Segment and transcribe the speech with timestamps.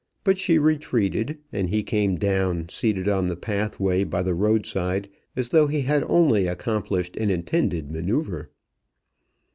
[0.23, 5.49] But she retreated, and he came down, seated on the pathway by the roadside, as
[5.49, 8.49] though he had only accomplished an intended manoeuvre.